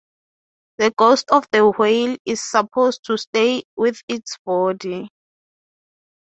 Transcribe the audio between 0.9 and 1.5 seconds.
ghost of